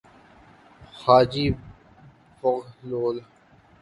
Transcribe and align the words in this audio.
حاجی 0.93 1.57
بغلول 2.41 3.21